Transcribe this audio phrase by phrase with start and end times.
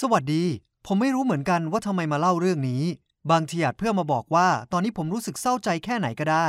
[0.00, 0.44] สวัสดี
[0.86, 2.82] ผมไม่รู้เหมือนกันว่าทำไมมาเล่าเรื่องนี้
[3.30, 6.48] บางทีอาจเพื่อมาบอกว่า ตอนนี้ผมรู้สึกเศร้าใจแค่ไหนก็ได้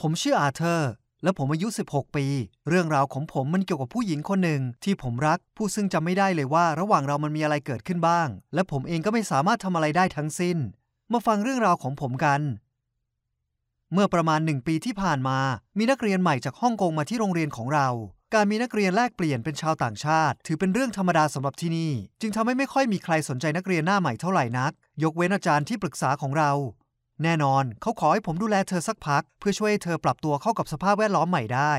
[0.00, 0.90] ผมชื่ออาเธอร์
[1.22, 2.26] และผมอายุ 16 ปี
[2.68, 10.58] เรื่องราวของผมมันเกี่ยวกับผู้หญิงคนหนึ่งที่ผมรัก ผู้ซึ่งจำไม่ได้เลยว่า ระหว่างเรามันมีอะไรเกิดขึ้นบ้าง และผมเองก็ไม่สามารถทำอะไรได้ทั้งสิ้น
[11.12, 12.40] มาฟังเรื่องราวของผมกัน
[13.92, 15.38] เมื่อประมาณหนึ่งปีที่ผ่านมา
[15.78, 17.88] มีนักเรียนใหม่จากฮ่องกงมาที่โรงเรียนของเรา
[18.34, 26.52] การมีนักเรียนแลกเปลี่ยนเป็นชาวต่างชาติ ถือเป็นเรื่องธรรมดาสำหรับที่นี่ จึงทำให้ไม่ค่อยมีใครสนใจนักเรียนหน้าใหม่เท่าไหร่นัก ยกเว้นอาจารย์ที่ปรึกษาของเรา
[27.22, 31.72] แน่นอนเขาขอให้ผมดูแลเธอสักพัก เพื่อช่วยให้เธอปรับตัวเข้ากับสภาพแวดล้อมใหม่ได้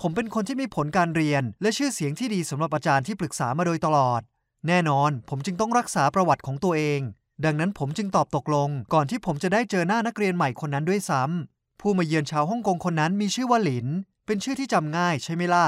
[0.00, 4.20] ผมเป็นคนที่มีผลการเรียน และชื่อเสียงที่ดีสำหรับอาจารย์ที่ปรึกษามาโดยตลอด
[4.68, 7.00] แน่นอน ผมจึงต้องรักษาประวัติของตัวเอง
[7.44, 13.86] ดังนั้นผมจึงตอบตกลง ก่อนที่ผมจะได้เจอหน้านักเรียนใหม่คนนั้นด้วยซ้ำผู้มาเยือนชาวฮ่องกงคนนั้นมีชื่อว่าหลิน
[14.26, 15.66] เป็นชื่อที่จำง่ายใช่ไหมล่ะ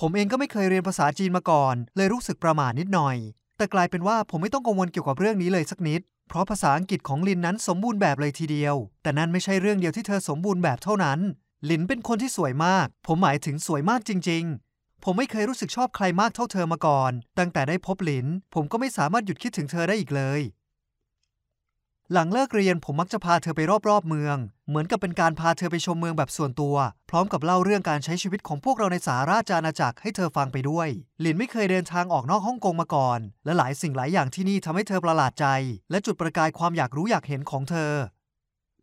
[0.00, 3.16] ผมเองก็ไม่เคยเรียนภาษาจีนมาก่อน เลยรู้สึกประหม่านิดหน่อย
[3.56, 11.20] แต่กลายเป็นว่าผมไม่ต้องกังวลเกี่ยวกับเรื่องนี้เลยสักนิด เพราะภาษาอังกฤษของลินนั้นสมบูรณ์แบบเลยทีเดียว แต่นั่นไม่ใช่เรื่องเดียวที่เธอสมบูรณ์แบบเท่านั้น
[11.70, 20.40] ลินเป็นคนที่สวยมาก ผมหมายถึงสวยมากจริง ๆ ผมไม่เคยรู้สึกชอบใครมากเท่าเธอมาก่อน ตั้งแต่ได้พบลิน ผมก็ไม่สามารถหยุดคิดถึงเธอได้อีกเลย
[22.12, 24.36] หลังเลิกเรียนผมมักจะพาเธอไปรอบๆเมือง
[24.68, 26.76] เหมือนกับเป็นการพาเธอไปชมเมืองแบบส่วนตัว
[27.10, 30.88] พร้อมกับเล่าเรื่องการใช้ชีวิตของพวกเราในสาราชอาณาจักรให้เธอฟังไปด้วย
[31.20, 35.46] หลินไม่เคยเดินทางออกนอกฮ่องกงมาก่อน และหลายสิ่งหลายอย่างที่นี่ทำให้เธอประหลาดใจ
[35.90, 37.92] และจุดประกายความอยากรู้อยากเห็นของเธอ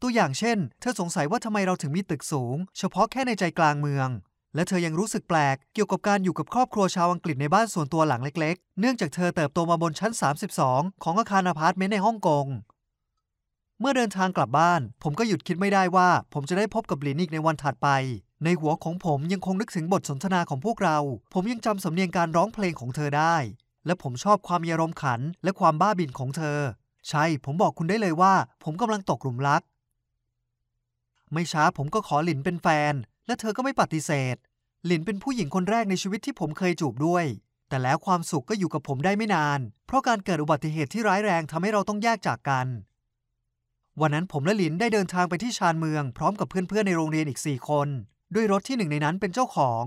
[0.01, 4.09] ตัวอย่างเช่น เธอสงสัยว่าทำไมเราถึงมีตึกสูง เฉพาะแค่ในใจกลางเมือง
[4.55, 10.11] และเธอยังรู้สึกแปลกเกี่ยวกับการอยู่กับครอบครัวชาวอังกฤษในบ้านส่วนตัวหลังเล็ก ๆ เนื่องจากเธอเติบโตมาบนชั้น
[10.57, 12.45] 32 ของอาคารอพาร์ตเมนต์ในฮ่องกง
[13.83, 17.89] เมื่อเดินทางกลับบ้าน ผมก็หยุดคิดไม่ได้ว่า ผมจะได้พบกับหลินอีกในวันถัดไป
[18.43, 20.97] ในหัวของผมยังคงนึกถึงบทสนทนาของพวกเรา
[21.33, 23.35] ผมยังจำสำเนียงการร้องเพลงของเธอได้
[23.85, 26.59] และผมชอบความมีอารมณ์ขันและความบ้าบิ่นของเธอ
[27.09, 29.61] ใช่ ผมบอกคุณได้เลยว่า ผมกำลังตกหลุมรัก
[31.33, 32.93] ไม่ช้าผมก็ขอหลินเป็นแฟน
[33.27, 34.35] และเธอก็ไม่ปฏิเสธ
[34.85, 37.25] หลินเป็นผู้หญิงคนแรกในชีวิตที่ผมเคยจูบด้วย
[37.69, 42.67] แต่แล้วความสุขก็อยู่กับผมได้ไม่นาน เพราะการเกิดอุบัติเหตุที่ร้ายแรงทำให้เราต้องแยกจากกัน
[44.01, 47.87] วันนั้นผมและหลินได้เดินทางไปที่ชานเมือง พร้อมกับเพื่อนๆในโรงเรียนอีก 4 คน
[48.35, 49.83] ด้วยรถที่หนึ่งในนั้นเป็นเจ้าของ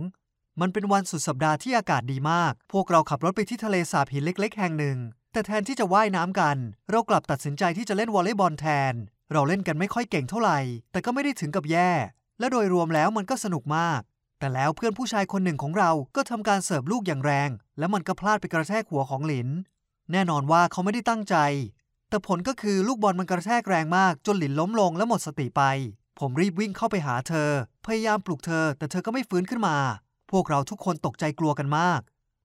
[0.61, 4.99] มันเป็นวันสุดสัปดาห์ที่อากาศดีมาก พวกเราขับรถไปที่ทะเลสาบหินเล็ก ๆ แห่งหนึ่ง
[5.33, 6.57] แต่แทนที่จะว่ายน้ำกัน
[6.91, 8.95] เรากลับตัดสินใจที่จะเล่นวอลเลย์บอลแทน
[9.33, 10.59] เราเล่นกันไม่ค่อยเก่งเท่าไหร่
[10.93, 11.91] แต่ก็ไม่ได้ถึงกับแย่
[12.39, 14.01] และโดยรวมแล้วมันก็สนุกมาก
[14.39, 19.49] แต่แล้วเพื่อนผู้ชายคนหนึ่งของเราก็ทำการเสิร์ฟลูกอย่างแรง และมันก็พลาดไปกระแทกหัวของหลิน
[20.13, 21.37] แน่นอนว่าเขาไม่ได้ตั้งใจ
[22.15, 25.63] แต่ผลก็คือลูกบอลมันกระแทกแรงมากจนหลินล้มลงและหมดสติไป
[26.19, 27.51] ผมรีบวิ่งเข้าไปหาเธอ
[27.87, 29.77] พยายามปลุกเธอ แต่เธอก็ไม่ฟื้นขึ้นมา
[30.31, 32.01] พวกเราทุกคนตกใจกลัวกันมาก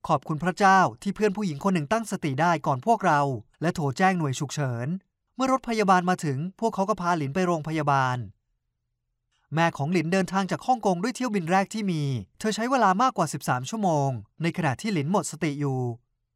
[0.08, 3.22] ขอบคุณพระเจ้าที่เพื่อนผู้หญิงคนหนึ่งตั้งสติได้ก่อนพวกเรา
[3.62, 4.88] และโทรแจ้งหน่วยฉุกเฉิน
[5.36, 8.18] เมื่อรถพยาบาลมาถึง พวกเขาก็พาหลินไปโรงพยาบาล
[9.54, 12.04] แม่ของหลินเดินทางจากฮ่องกงด้วยเที่ยวบินแรกที่มี
[12.40, 14.10] เธอใช้เวลามากกว่า 13 ชั่วโมง
[14.42, 15.80] ในขณะที่หลินหมดสติอยู่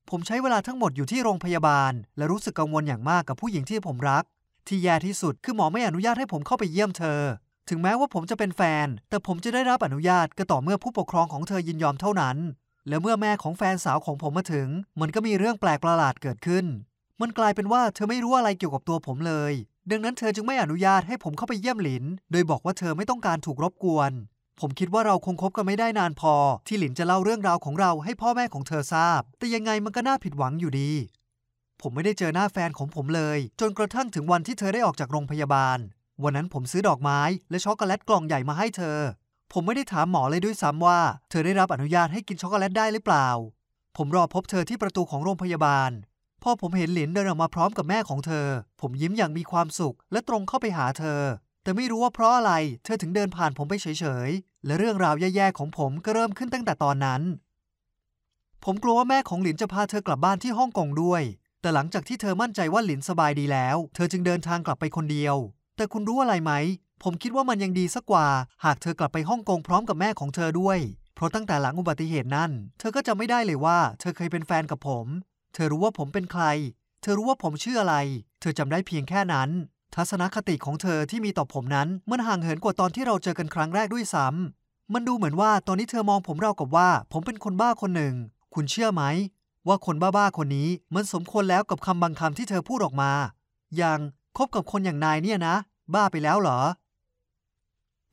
[0.09, 4.23] ผมใช้เวลาทั้งหมดอยู่ที่โรงพยาบาล และรู้สึกกังวลอย่างมากกับผู้หญิงที่ผมรัก
[4.67, 7.21] ที่แย่ที่สุดคือหมอไม่อนุญาตให้ผมเข้าไปเยี่ยมเธอ
[7.69, 12.37] ถึงแม้ว่าผมจะเป็นแฟน แต่ผมจะได้รับอนุญาตก็ต่อเมื่อผู้ปกครองของเธอยินยอมเท่านั้น
[12.87, 14.67] และเมื่อแม่ของแฟนสาวของผมมาถึง
[14.99, 16.65] มันก็มีเรื่องแปลกประหลาดเกิดขึ้น
[17.21, 19.53] มันกลายเป็นว่าเธอไม่รู้อะไรเกี่ยวกับตัวผมเลย
[19.89, 24.11] ดังนั้นเธอจึงไม่อนุญาตให้ผมเข้าไปเยี่ยมหลิน โดยบอกว่าเธอไม่ต้องการถูกรบกวน
[24.59, 26.33] ผมคิดว่าเราคงคบกันไม่ได้นานพอ
[26.67, 30.91] ที่หลินจะเล่าเรื่องราวของเราให้พ่อแม่ของเธอทราบ แต่ยังไงมันก็น่าผิดหวังอยู่ดี
[31.81, 35.77] ผมไม่ได้เจอหน้าแฟนของผมเลย จนกระทั่งถึงวันที่เธอได้ออกจากโรงพยาบาล
[36.23, 37.19] วันนั้นผมซื้อดอกไม้
[37.49, 38.99] และช็อกโกแลตกล่องใหญ่มาให้เธอ
[39.53, 40.99] ผมไม่ได้ถามหมอเลยด้วยซ้ำว่า
[41.29, 43.27] เธอได้รับอนุญาตให้กินช็อกโกแลตได้หรือเปล่า
[43.97, 45.91] ผมรอพบเธอที่ประตูของโรงพยาบาล
[46.43, 48.47] พอผมเห็นหลินเดินออกมาพร้อมกับแม่ของเธอ
[48.81, 51.21] ผมยิ้มอย่างมีความสุขและตรงเข้าไปหาเธอ
[51.63, 52.53] แต่ไม่รู้ว่าเพราะอะไร
[52.83, 57.21] เธอถึงเดินผ่านผมไปเฉยๆ และเรื่องราวแย่ๆของผมก็เริ่มขึ้นตั้งแต่ตอนนั้น
[58.63, 61.23] ผมกลัวว่าแม่ของหลินจะพาเธอกลับบ้านที่ฮ่องกงด้วย
[61.61, 65.35] แต่หลังจากที่เธอมั่นใจว่าหลินสบายดีแล้ว เธอจึงเดินทางกลับไปคนเดียว
[65.77, 66.51] แต่คุณรู้อะไรไหม
[67.03, 68.27] ผมคิดว่ามันยังดีสักกว่า
[68.65, 70.79] หากเธอกลับไปฮ่องกงพร้อมกับแม่ของเธอด้วย
[71.15, 75.05] เพราะตั้งแต่หลังอุบัติเหตุนั้น เธอก็จะไม่ได้เลยว่า เธอเคยเป็นแฟนกับผม
[75.53, 76.43] เธอรู้ว่าผมเป็นใคร
[77.01, 77.95] เธอรู้ว่าผมชื่ออะไร
[78.41, 79.49] เธอจำได้เพียงแค่นั้น
[79.95, 88.15] ทัศนคติของเธอที่มีต่อผมนั้น มันห่างเหินกว่าตอนที่เราเจอกันครั้งแรกด้วยซ้ำมันดูเหมือนว่าตอนนี้เธอมองผมเรากับว่า ผมเป็นคนบ้าคนหนึ่ง
[88.53, 89.03] คุณเชื่อไหม
[89.67, 93.11] ว่าคนบ้าๆคนนี้มันสมควรแล้วกับคำบางคำที่เธอพูดออกมา
[93.77, 93.99] อย่าง
[94.37, 95.55] คบกับคนอย่างนายเนี่ยนะ
[95.93, 96.59] บ้าไปแล้วเหรอ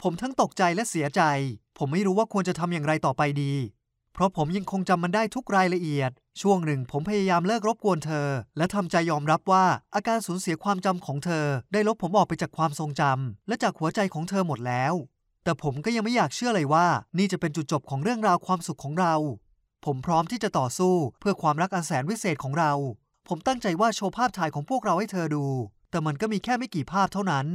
[0.03, 1.23] ผมทั้งตกใจและเสียใจ
[1.79, 3.53] ผมไม่รู้ว่าควรจะทำอย่างไรต่อไปดี
[4.13, 6.11] เพราะผมยังคงจำมันได้ทุกรายละเอียด
[6.45, 9.65] ช่วงหนึ่งผมพยายามเลิกรบกวนเธอ และทำใจยอมรับว่า
[9.95, 14.95] อาการสูญเสียความจำของเธอ ได้ลบผมออกไปจากความทรงจำและจากหัวใจของเธอหมดแล้ว
[15.45, 16.87] แต่ผมก็ยังไม่อยากเชื่อเลยว่า
[17.19, 19.15] นี่จะเป็นจุดจบของเรื่องราวความสุขของเรา
[19.85, 22.73] ผมพร้อมที่จะต่อสู้เพื่อความรักอันแสนวิเศษของเรา
[23.29, 25.45] ผมตั้งใจว่าโชว์ภาพถ่ายของพวกเราให้เธอดู
[25.91, 27.47] แต่มันก็มีแค่ไม่กี่ภาพเท่านั้น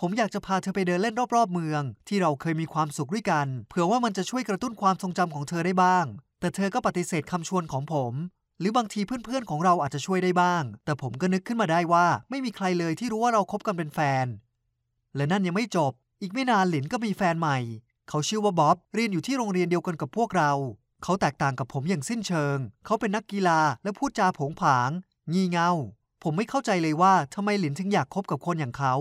[0.00, 6.06] ผมอยากจะพาเธอไปเดินเล่นรอบๆเมือง ที่เราเคยมีความสุขด้วยกัน เผื่อว่ามันจะช่วยกระตุ้นความทรงจำของเธอได้บ้าง
[6.40, 8.12] แต่เธอก็ปฏิเสธคำชวนของผม
[8.60, 14.26] หรือบางทีเพื่อนๆของเราอาจจะช่วยได้บ้าง แต่ผมก็นึกขึ้นมาได้ว่าไม่มีใครเลยที่รู้ว่าเราคบกันเป็นแฟน
[15.16, 17.58] และนั่นยังไม่จบ อีกไม่นานหลินก็มีแฟนใหม่
[18.08, 20.52] เขาชื่อว่าบ๊อบเรียนอยู่ที่โรงเรียนเดียวกันกับพวกเรา
[21.02, 24.90] เขาแตกต่างกับผมอย่างสิ้นเชิง เขาเป็นนักกีฬาและพูดจาผงผาง
[25.32, 25.72] งี่เง่า
[26.22, 28.94] ผมไม่เข้าใจเลยว่าทำไมหลินถึงอยากคบกับคนอย่างเขา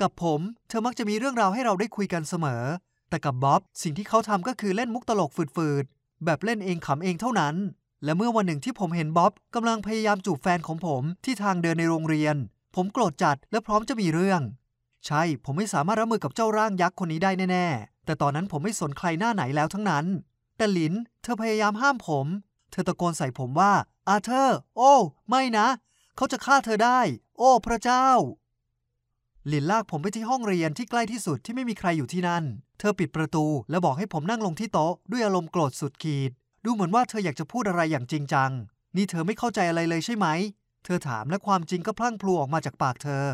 [0.00, 2.64] กับผม เธอมักจะมีเรื่องราวให้เราได้คุยกันเสมอ
[3.08, 7.54] แต่กับบ๊อบสิ่งที่เขาทำก็คือเล่นมุกตลกฝืดๆ แบบเล่นเองขำเองเท่านั้น
[8.04, 12.36] และเมื่อวันหนึ่งที่ผมเห็นบ๊อบกำลังพยายามจูบแฟนของผมที่ทางเดินในโรงเรียน
[12.74, 14.40] ผมโกรธจัดและพร้อมจะมีเรื่อง
[15.06, 20.06] ใช่ ผมไม่สามารถรับมือกับเจ้าร่างยักษ์คนนี้ได้แน่ๆ แต่ตอนนั้นผมไม่สนใครหน้าไหนแล้วทั้งนั้น
[20.56, 22.26] แต่หลิน เธอพยายามห้ามผม
[22.70, 23.72] เธอตะโกนใส่ผมว่า
[24.08, 24.92] อาเธอร์ โอ้
[25.28, 25.66] ไม่นะ
[26.16, 27.00] เขาจะฆ่าเธอได้
[27.38, 28.08] โอ้ พระเจ้า
[29.52, 32.44] ลินลากผมไปที่ห้องเรียนที่ใกล้ที่สุดที่ไม่มีใครอยู่ที่นั่น
[32.78, 36.30] เธอปิดประตูและบอกให้ผมนั่งลงที่โต๊ะด้วยอารมณ์โกรธสุดขีด
[36.64, 38.50] ดูเหมือนว่าเธออยากจะพูดอะไรอย่างจริงจัง
[38.96, 40.26] นี่เธอไม่เข้าใจอะไรเลยใช่ไหม
[40.84, 43.24] เธอถามและความจริงก็พลั่งพลูออกมาจากปากเธอ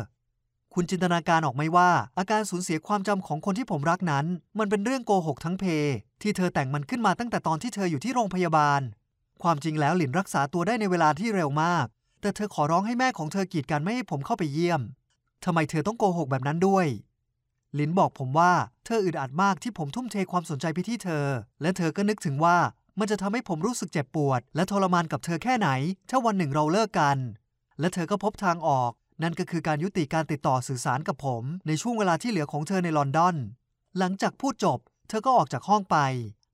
[0.73, 4.25] คุณจินตนาการออกไหมว่า อาการสูญเสียความจำของคนที่ผมรักนั้น
[4.59, 5.65] มันเป็นเรื่องโกหกทั้งเพ
[6.21, 8.81] ที่เธอแต่งมันขึ้นมาตั้งแต่ตอนที่เธออยู่ที่โรงพยาบาล
[9.43, 11.85] ความจริงแล้วหลินรักษาตัวได้ในเวลาที่เร็วมาก
[12.21, 14.81] แต่เธอขอร้องให้แม่ของเธอกีดกันไม่ให้ผมเข้าไปเยี่ยม
[15.45, 16.87] ทำไมเธอต้องโกหกแบบนั้นด้วย
[17.79, 18.53] ลินบอกผมว่า
[18.85, 21.25] เธออึดอัดมากที่ผมทุ่มเทความสนใจไปที่เธอ
[21.61, 22.57] และเธอก็นึกถึงว่า
[22.99, 25.69] มันจะทำให้ผมรู้สึกเจ็บปวด และทรมานกับเธอแค่ไหน
[26.09, 27.17] ถ้าวันหนึ่งเราเลิกกัน
[27.79, 28.91] และเธอก็พบทางออก
[29.23, 33.35] นั่นก็คือการยุติการติดต่อสื่อสารกับผม ในช่วงเวลาที่เหลือของเธอในลอนดอน
[33.97, 34.79] หลังจากพูดจบ
[35.09, 35.97] เธอก็ออกจากห้องไป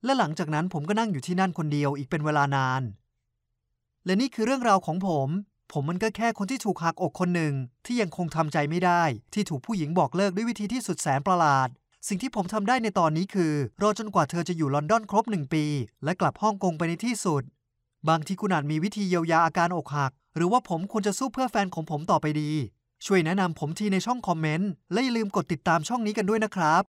[0.04, 2.82] และหลังจากนั้นผมก็นั่งอยู่ที่นั่นคนเดียวอีกเป็นเวลานาน
[4.04, 5.28] และนี่คือเรื่องราวของผม
[5.72, 7.54] ผมมันก็แค่คนที่ถูกหักอกคนหนึ่ง
[7.86, 9.02] ที่ยังคงทำใจไม่ได้
[9.34, 11.68] ที่ถูกผู้หญิงบอกเลิกด้วยวิธีที่สุดแสนประหลาด
[12.08, 13.52] สิ่งที่ผมทำได้ในตอนนี้คือ
[13.82, 15.64] รอจนกว่าเธอจะอยู่ลอนดอนครบหนึ่งปี
[16.04, 17.42] และกลับฮ่องกงไปในที่สุด
[18.08, 22.50] บางทีคุณอาจมีวิธีเยียวยาอาการอกหัก หรือว่าผมควรจะสู้เพื่อแฟนของผมต่อไปดี
[23.06, 26.82] ช่วยแนะนำผมทีในช่องคอมเมนต์และอย่าลืมกดติดตามช่องนี้กันด้วยนะครับ